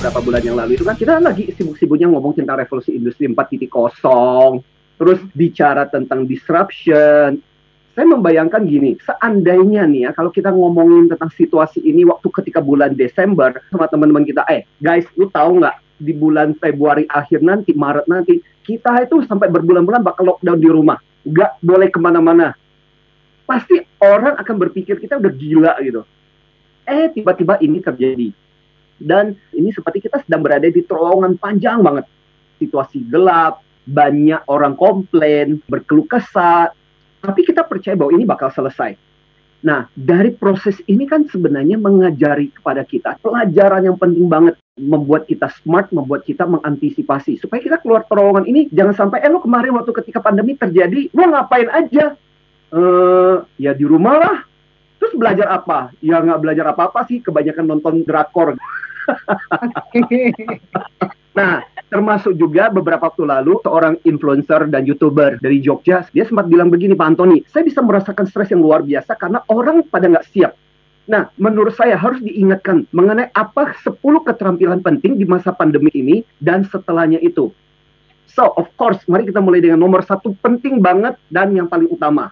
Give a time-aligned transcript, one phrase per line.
[0.00, 3.68] beberapa bulan yang lalu itu kan kita lagi sibuk-sibuknya ngomong tentang revolusi industri 4.0,
[4.96, 7.36] terus bicara tentang disruption.
[7.92, 12.96] Saya membayangkan gini, seandainya nih ya kalau kita ngomongin tentang situasi ini waktu ketika bulan
[12.96, 18.08] Desember sama teman-teman kita, eh guys, lu tahu nggak di bulan Februari akhir nanti, Maret
[18.08, 20.96] nanti, kita itu sampai berbulan-bulan bakal lockdown di rumah,
[21.28, 22.56] nggak boleh ke mana-mana.
[23.44, 26.08] Pasti orang akan berpikir kita udah gila gitu.
[26.88, 28.32] Eh tiba-tiba ini terjadi
[29.00, 32.04] dan ini seperti kita sedang berada di terowongan panjang banget.
[32.60, 36.70] Situasi gelap, banyak orang komplain, berkeluh kesah,
[37.24, 38.94] tapi kita percaya bahwa ini bakal selesai.
[39.60, 45.52] Nah, dari proses ini kan sebenarnya mengajari kepada kita pelajaran yang penting banget, membuat kita
[45.60, 49.92] smart, membuat kita mengantisipasi supaya kita keluar terowongan ini jangan sampai eh lo kemarin waktu
[50.00, 52.16] ketika pandemi terjadi lo ngapain aja?
[52.72, 54.36] Eh ya di rumah lah.
[54.96, 55.92] Terus belajar apa?
[56.00, 58.56] Ya nggak belajar apa-apa sih, kebanyakan nonton drakor.
[61.38, 66.70] nah, termasuk juga beberapa waktu lalu seorang influencer dan youtuber dari Jogja, dia sempat bilang
[66.70, 70.54] begini Pak Antoni, saya bisa merasakan stres yang luar biasa karena orang pada nggak siap.
[71.10, 76.62] Nah, menurut saya harus diingatkan mengenai apa 10 keterampilan penting di masa pandemi ini dan
[76.62, 77.50] setelahnya itu.
[78.30, 82.30] So, of course, mari kita mulai dengan nomor satu penting banget dan yang paling utama,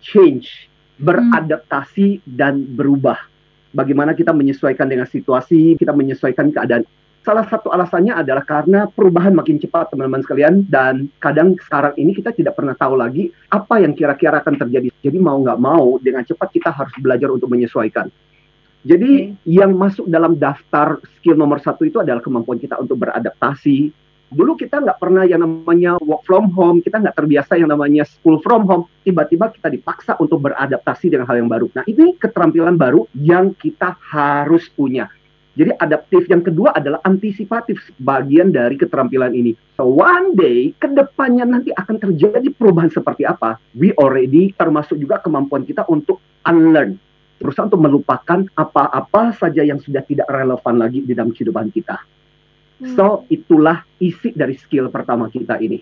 [0.00, 3.33] change, beradaptasi dan berubah
[3.74, 6.86] bagaimana kita menyesuaikan dengan situasi, kita menyesuaikan keadaan.
[7.24, 12.36] Salah satu alasannya adalah karena perubahan makin cepat teman-teman sekalian dan kadang sekarang ini kita
[12.36, 14.92] tidak pernah tahu lagi apa yang kira-kira akan terjadi.
[15.00, 18.12] Jadi mau nggak mau dengan cepat kita harus belajar untuk menyesuaikan.
[18.84, 19.48] Jadi okay.
[19.48, 23.88] yang masuk dalam daftar skill nomor satu itu adalah kemampuan kita untuk beradaptasi,
[24.34, 28.42] dulu kita nggak pernah yang namanya work from home, kita nggak terbiasa yang namanya school
[28.42, 28.84] from home.
[29.06, 31.70] Tiba-tiba kita dipaksa untuk beradaptasi dengan hal yang baru.
[31.72, 35.06] Nah, ini keterampilan baru yang kita harus punya.
[35.54, 39.54] Jadi adaptif yang kedua adalah antisipatif bagian dari keterampilan ini.
[39.78, 43.62] So one day ke depannya nanti akan terjadi perubahan seperti apa?
[43.78, 46.98] We already termasuk juga kemampuan kita untuk unlearn,
[47.38, 52.02] berusaha untuk melupakan apa-apa saja yang sudah tidak relevan lagi di dalam kehidupan kita.
[52.92, 55.80] So, itulah isi dari skill pertama kita ini.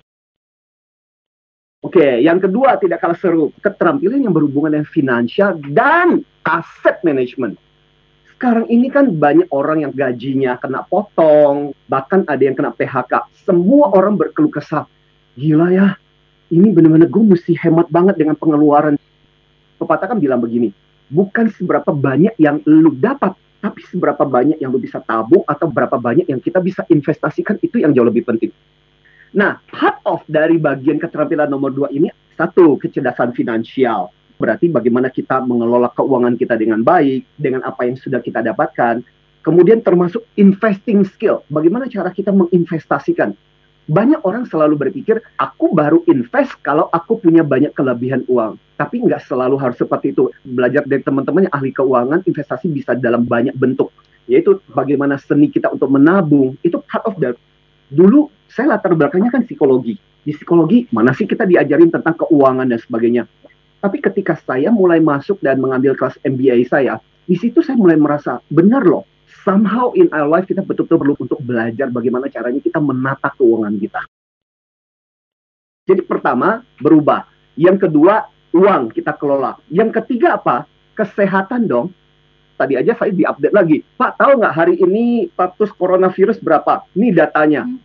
[1.82, 7.58] Oke, okay, yang kedua tidak kalah seru, keterampilan yang berhubungan dengan finansial dan aset management.
[8.30, 13.26] Sekarang ini kan banyak orang yang gajinya kena potong, bahkan ada yang kena PHK.
[13.42, 14.86] Semua orang berkeluh kesah.
[15.34, 15.98] Gila ya,
[16.54, 18.94] ini benar-benar gue mesti hemat banget dengan pengeluaran.
[19.78, 20.70] Pepatah kan bilang begini,
[21.10, 25.95] bukan seberapa banyak yang lu dapat, tapi seberapa banyak yang lu bisa tabung atau berapa
[25.95, 28.50] banyak yang kita bisa investasikan itu yang jauh lebih penting.
[29.33, 34.11] Nah, part of dari bagian keterampilan nomor dua ini satu kecerdasan finansial.
[34.37, 39.00] Berarti bagaimana kita mengelola keuangan kita dengan baik, dengan apa yang sudah kita dapatkan.
[39.47, 41.47] Kemudian termasuk investing skill.
[41.47, 43.31] Bagaimana cara kita menginvestasikan
[43.91, 48.54] banyak orang selalu berpikir aku baru invest kalau aku punya banyak kelebihan uang.
[48.78, 50.31] Tapi nggak selalu harus seperti itu.
[50.47, 53.91] Belajar dari teman-teman yang ahli keuangan, investasi bisa dalam banyak bentuk.
[54.31, 56.54] Yaitu bagaimana seni kita untuk menabung.
[56.62, 57.34] Itu part of that.
[57.91, 59.99] Dulu saya latar belakangnya kan psikologi.
[60.22, 63.26] Di psikologi mana sih kita diajarin tentang keuangan dan sebagainya.
[63.82, 68.38] Tapi ketika saya mulai masuk dan mengambil kelas MBA saya, di situ saya mulai merasa
[68.47, 69.03] benar loh
[69.41, 74.03] somehow in our life kita betul-betul perlu untuk belajar bagaimana caranya kita menata keuangan kita.
[75.88, 77.26] Jadi pertama, berubah.
[77.59, 79.59] Yang kedua, uang kita kelola.
[79.66, 80.69] Yang ketiga apa?
[80.94, 81.91] Kesehatan dong.
[82.54, 83.82] Tadi aja saya diupdate lagi.
[83.98, 86.87] Pak, tahu nggak hari ini status coronavirus berapa?
[86.94, 87.66] Ini datanya.
[87.66, 87.82] Hmm.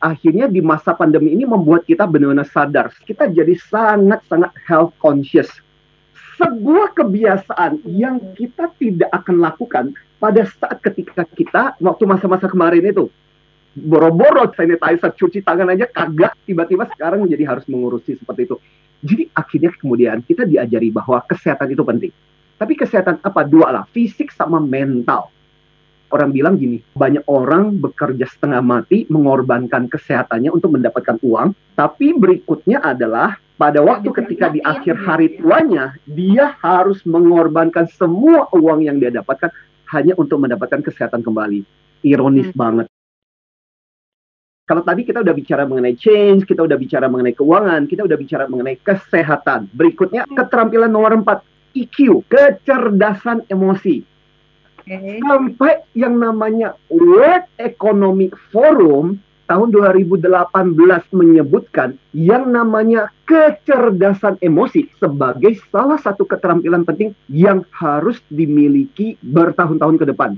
[0.00, 2.92] Akhirnya di masa pandemi ini membuat kita benar-benar sadar.
[3.04, 5.48] Kita jadi sangat-sangat health conscious.
[6.44, 9.84] Sebuah kebiasaan yang kita tidak akan lakukan
[10.20, 13.08] pada saat ketika kita waktu masa-masa kemarin itu
[13.74, 18.56] boro-boro sanitizer cuci tangan aja kagak tiba-tiba sekarang menjadi harus mengurusi seperti itu.
[19.04, 22.12] Jadi akhirnya kemudian kita diajari bahwa kesehatan itu penting.
[22.54, 23.40] Tapi kesehatan apa?
[23.44, 25.28] Dua lah fisik sama mental.
[26.12, 32.78] Orang bilang gini banyak orang bekerja setengah mati mengorbankan kesehatannya untuk mendapatkan uang tapi berikutnya
[32.78, 39.14] adalah pada waktu ketika di akhir hari tuanya dia harus mengorbankan semua uang yang dia
[39.14, 39.50] dapatkan
[39.94, 41.62] hanya untuk mendapatkan kesehatan kembali.
[42.02, 42.58] Ironis hmm.
[42.58, 42.86] banget.
[44.64, 48.44] Kalau tadi kita udah bicara mengenai change, kita udah bicara mengenai keuangan, kita udah bicara
[48.48, 49.68] mengenai kesehatan.
[49.76, 50.34] Berikutnya hmm.
[50.34, 51.44] keterampilan nomor empat,
[51.76, 54.02] EQ, kecerdasan emosi.
[54.84, 55.20] Okay.
[55.20, 60.20] Sampai yang namanya World Economic Forum tahun 2018
[61.12, 70.06] menyebutkan yang namanya kecerdasan emosi sebagai salah satu keterampilan penting yang harus dimiliki bertahun-tahun ke
[70.12, 70.36] depan.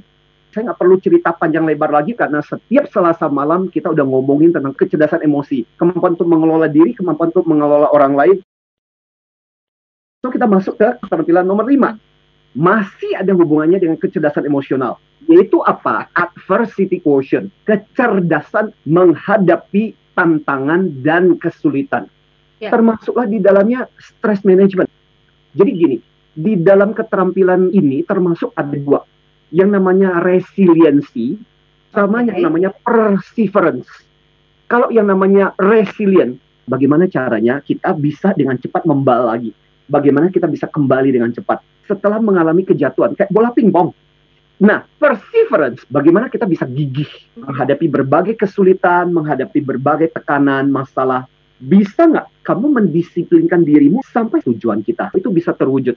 [0.51, 4.73] Saya nggak perlu cerita panjang lebar lagi karena setiap Selasa malam kita udah ngomongin tentang
[4.73, 8.37] kecerdasan emosi, kemampuan untuk mengelola diri, kemampuan untuk mengelola orang lain.
[10.25, 12.16] So kita masuk ke keterampilan nomor 5.
[12.57, 14.97] Masih ada hubungannya dengan kecerdasan emosional.
[15.29, 16.09] Yaitu apa?
[16.17, 17.53] Adversity quotient.
[17.69, 22.09] Kecerdasan menghadapi tantangan dan kesulitan.
[22.57, 22.73] Ya.
[22.73, 24.89] Termasuklah di dalamnya stress management.
[25.53, 25.97] Jadi gini,
[26.33, 29.05] di dalam keterampilan ini termasuk ada dua
[29.55, 31.39] yang namanya resiliensi
[31.93, 32.37] sama okay.
[32.37, 33.89] yang namanya perseverance.
[34.67, 36.37] Kalau yang namanya resilient,
[36.67, 39.55] bagaimana caranya kita bisa dengan cepat membal lagi?
[39.87, 43.95] Bagaimana kita bisa kembali dengan cepat setelah mengalami kejatuhan kayak bola pingpong.
[44.57, 51.29] Nah, perseverance, bagaimana kita bisa gigih menghadapi berbagai kesulitan, menghadapi berbagai tekanan, masalah.
[51.57, 55.13] Bisa nggak kamu mendisiplinkan dirimu sampai tujuan kita?
[55.13, 55.97] Itu bisa terwujud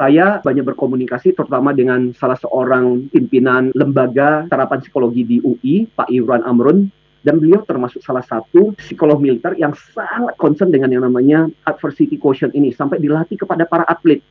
[0.00, 6.40] saya banyak berkomunikasi terutama dengan salah seorang pimpinan lembaga terapan psikologi di UI, Pak Iwan
[6.40, 6.88] Amrun,
[7.20, 12.56] dan beliau termasuk salah satu psikolog militer yang sangat concern dengan yang namanya adversity quotient
[12.56, 14.24] ini sampai dilatih kepada para atlet.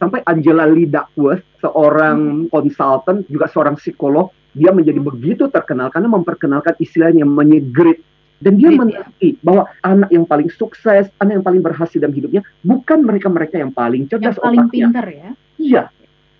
[0.00, 6.74] Sampai Angela Lee Duckworth, seorang konsultan, juga seorang psikolog, dia menjadi begitu terkenal karena memperkenalkan
[6.82, 8.02] istilahnya menyegrit
[8.42, 13.06] dan dia mengerti bahwa anak yang paling sukses, anak yang paling berhasil dalam hidupnya bukan
[13.06, 14.86] mereka-mereka yang paling cerdas yang paling otaknya.
[14.90, 15.30] pintar ya.
[15.62, 15.82] Iya.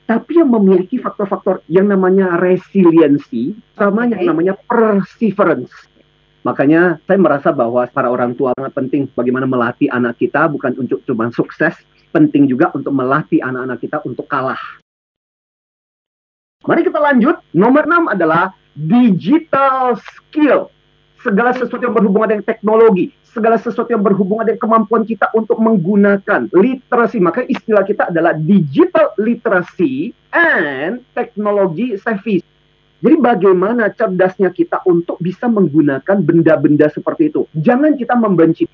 [0.03, 4.19] Tapi yang memiliki faktor-faktor yang namanya resiliensi sama okay.
[4.19, 5.73] yang namanya perseverance.
[6.43, 10.99] Makanya saya merasa bahwa para orang tua sangat penting bagaimana melatih anak kita bukan untuk
[11.07, 11.79] cuma sukses,
[12.11, 14.59] penting juga untuk melatih anak-anak kita untuk kalah.
[16.67, 17.39] Mari kita lanjut.
[17.55, 20.71] Nomor 6 adalah digital skill
[21.23, 26.53] segala sesuatu yang berhubungan dengan teknologi, segala sesuatu yang berhubungan dengan kemampuan kita untuk menggunakan
[26.53, 27.19] literasi.
[27.19, 32.45] Maka istilah kita adalah digital literacy and technology savvy.
[33.03, 37.51] Jadi bagaimana cerdasnya kita untuk bisa menggunakan benda-benda seperti itu.
[37.59, 38.71] Jangan kita membenci.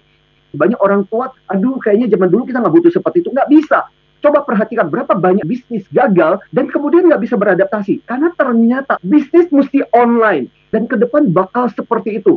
[0.53, 3.33] Banyak orang tua, aduh kayaknya zaman dulu kita nggak butuh seperti itu.
[3.33, 3.89] Nggak bisa.
[4.19, 8.05] Coba perhatikan berapa banyak bisnis gagal dan kemudian nggak bisa beradaptasi.
[8.05, 10.53] Karena ternyata bisnis mesti online.
[10.69, 12.37] Dan ke depan bakal seperti itu.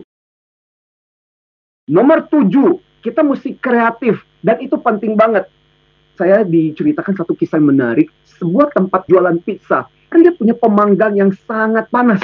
[1.91, 4.23] Nomor tujuh, kita mesti kreatif.
[4.39, 5.51] Dan itu penting banget.
[6.15, 8.07] Saya diceritakan satu kisah yang menarik.
[8.39, 9.91] Sebuah tempat jualan pizza.
[10.07, 12.23] Kan dia punya pemanggang yang sangat panas.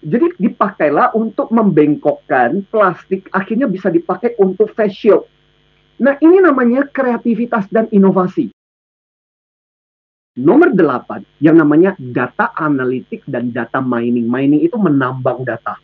[0.00, 3.28] Jadi dipakailah untuk membengkokkan plastik.
[3.28, 5.28] Akhirnya bisa dipakai untuk face shield.
[6.00, 8.48] Nah ini namanya kreativitas dan inovasi.
[10.34, 14.26] Nomor delapan, yang namanya data analitik dan data mining.
[14.26, 15.78] Mining itu menambang data.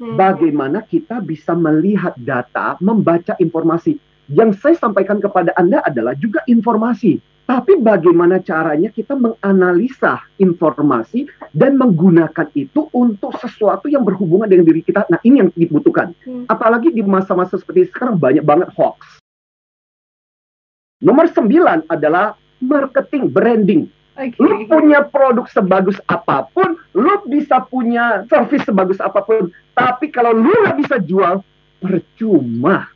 [0.00, 0.16] Hmm.
[0.16, 4.00] Bagaimana kita bisa melihat data, membaca informasi.
[4.32, 7.20] Yang saya sampaikan kepada Anda adalah juga informasi.
[7.44, 14.80] Tapi bagaimana caranya kita menganalisa informasi dan menggunakan itu untuk sesuatu yang berhubungan dengan diri
[14.86, 15.04] kita.
[15.10, 16.16] Nah ini yang dibutuhkan.
[16.24, 16.48] Hmm.
[16.48, 19.20] Apalagi di masa-masa seperti sekarang banyak banget hoax.
[21.04, 23.82] Nomor sembilan adalah marketing, branding.
[24.18, 24.36] Okay.
[24.42, 30.34] Lu punya produk sebagus apa pun, lu bisa punya service sebagus apa pun, tapi kalau
[30.34, 31.40] lu nggak bisa jual,
[31.80, 32.90] percuma.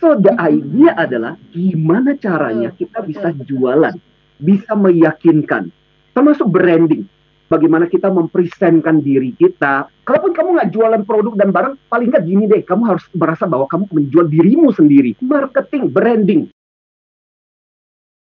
[0.00, 3.92] So the idea adalah gimana caranya kita bisa jualan,
[4.40, 5.68] bisa meyakinkan,
[6.16, 7.04] termasuk branding.
[7.50, 9.90] Bagaimana kita mempresentkan diri kita.
[10.06, 13.66] Kalaupun kamu nggak jualan produk dan barang, paling nggak gini deh, kamu harus merasa bahwa
[13.66, 15.18] kamu menjual dirimu sendiri.
[15.18, 16.46] Marketing, branding,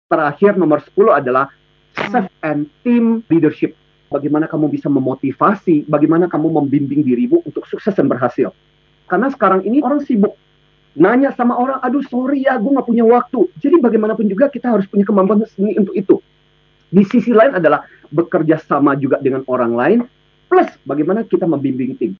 [0.08, 1.52] terakhir nomor 10 adalah
[1.96, 3.76] self and team leadership.
[4.08, 8.56] Bagaimana kamu bisa memotivasi, bagaimana kamu membimbing dirimu untuk sukses dan berhasil.
[9.04, 10.32] Karena sekarang ini orang sibuk.
[10.98, 13.46] Nanya sama orang, aduh sorry ya, gue gak punya waktu.
[13.60, 16.16] Jadi bagaimanapun juga kita harus punya kemampuan sendiri untuk itu.
[16.88, 19.98] Di sisi lain adalah bekerja sama juga dengan orang lain,
[20.48, 22.12] plus bagaimana kita membimbing tim.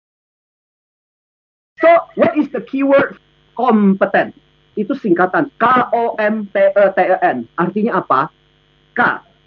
[1.80, 1.88] So,
[2.20, 3.16] what is the keyword
[3.56, 4.36] kompetent?
[4.78, 7.50] itu singkatan K O M P E T E N.
[7.58, 8.30] Artinya apa?
[8.94, 9.00] K,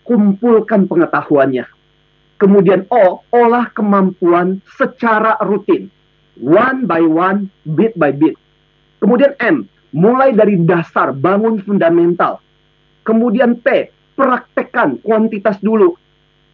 [0.08, 1.66] kumpulkan pengetahuannya.
[2.42, 5.94] Kemudian O, olah kemampuan secara rutin.
[6.42, 8.34] One by one, bit by bit.
[8.98, 12.42] Kemudian M, mulai dari dasar, bangun fundamental.
[13.06, 15.94] Kemudian P, praktekkan kuantitas dulu.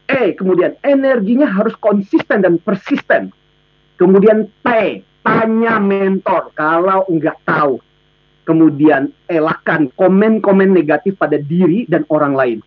[0.08, 3.32] E, kemudian energinya harus konsisten dan persisten.
[3.96, 4.68] Kemudian T,
[5.24, 7.80] tanya mentor kalau enggak tahu
[8.48, 12.60] kemudian elakkan komen-komen negatif pada diri dan orang lain.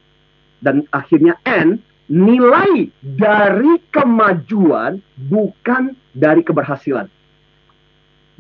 [0.61, 1.81] Dan akhirnya N,
[2.13, 7.09] nilai dari kemajuan bukan dari keberhasilan.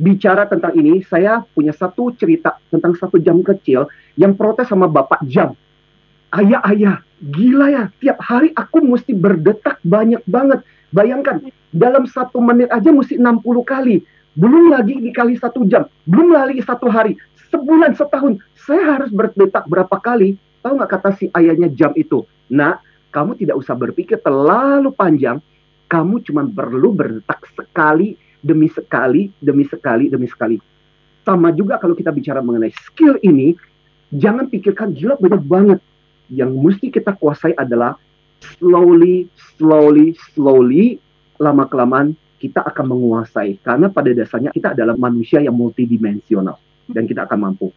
[0.00, 3.84] Bicara tentang ini, saya punya satu cerita tentang satu jam kecil
[4.16, 5.52] yang protes sama bapak jam.
[6.32, 10.64] Ayah, ayah, Gila ya, tiap hari aku mesti berdetak banyak banget.
[10.88, 14.00] Bayangkan, dalam satu menit aja mesti 60 kali.
[14.40, 15.84] Belum lagi dikali satu jam.
[16.08, 17.20] Belum lagi satu hari.
[17.52, 18.40] Sebulan, setahun.
[18.56, 20.40] Saya harus berdetak berapa kali?
[20.60, 22.24] Tahu nggak kata si ayahnya jam itu?
[22.52, 25.40] Nah, kamu tidak usah berpikir terlalu panjang.
[25.90, 30.56] Kamu cuma perlu berdetak sekali demi sekali, demi sekali, demi sekali.
[31.26, 33.58] Sama juga kalau kita bicara mengenai skill ini,
[34.14, 35.80] jangan pikirkan gila banyak banget
[36.30, 37.98] yang mesti kita kuasai adalah
[38.56, 39.26] slowly,
[39.58, 41.02] slowly, slowly,
[41.42, 46.56] lama kelamaan kita akan menguasai karena pada dasarnya kita adalah manusia yang multidimensional
[46.88, 47.68] dan kita akan mampu.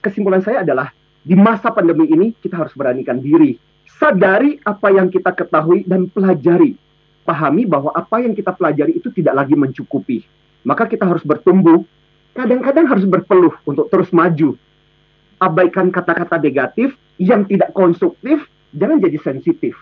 [0.00, 3.58] Kesimpulan saya adalah di masa pandemi ini kita harus beranikan diri,
[3.98, 6.78] sadari apa yang kita ketahui dan pelajari.
[7.26, 10.24] Pahami bahwa apa yang kita pelajari itu tidak lagi mencukupi.
[10.64, 11.84] Maka kita harus bertumbuh,
[12.32, 14.56] kadang-kadang harus berpeluh untuk terus maju.
[15.38, 18.40] Abaikan kata-kata negatif, yang tidak konstruktif,
[18.72, 19.76] jangan jadi sensitif.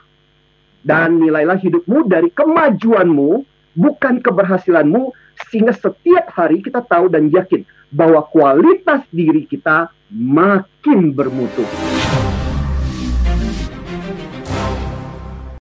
[0.82, 3.44] Dan nilailah hidupmu dari kemajuanmu,
[3.76, 5.14] bukan keberhasilanmu,
[5.48, 7.62] sehingga setiap hari kita tahu dan yakin
[7.92, 11.95] bahwa kualitas diri kita makin bermutu.